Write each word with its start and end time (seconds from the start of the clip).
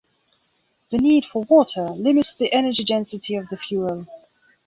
The 0.89 0.97
need 0.97 1.25
for 1.31 1.43
water 1.43 1.83
limits 1.89 2.33
the 2.33 2.51
energy 2.51 2.83
density 2.83 3.35
of 3.35 3.49
the 3.49 3.57
fuel. 3.57 4.07